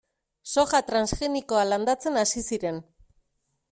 Soja 0.53 0.79
transgenikoa 0.87 1.69
landatzen 1.71 2.21
hasi 2.25 2.47
ziren. 2.51 2.85